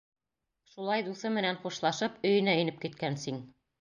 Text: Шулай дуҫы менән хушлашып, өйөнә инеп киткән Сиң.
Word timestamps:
Шулай 0.69 1.03
дуҫы 1.09 1.31
менән 1.37 1.59
хушлашып, 1.65 2.17
өйөнә 2.31 2.57
инеп 2.63 2.81
киткән 2.87 3.21
Сиң. 3.27 3.39